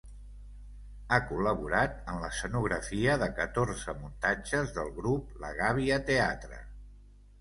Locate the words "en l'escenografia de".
2.13-3.27